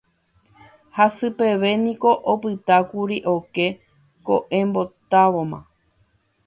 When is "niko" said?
1.83-2.11